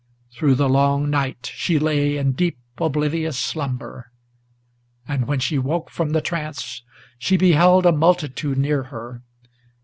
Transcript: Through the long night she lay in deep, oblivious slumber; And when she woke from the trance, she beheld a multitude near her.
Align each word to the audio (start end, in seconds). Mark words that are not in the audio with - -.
Through 0.33 0.55
the 0.55 0.67
long 0.67 1.11
night 1.11 1.51
she 1.53 1.77
lay 1.77 2.17
in 2.17 2.31
deep, 2.31 2.57
oblivious 2.79 3.37
slumber; 3.37 4.11
And 5.07 5.27
when 5.27 5.39
she 5.39 5.59
woke 5.59 5.91
from 5.91 6.09
the 6.09 6.21
trance, 6.21 6.81
she 7.19 7.37
beheld 7.37 7.85
a 7.85 7.91
multitude 7.91 8.57
near 8.57 8.85
her. 8.85 9.21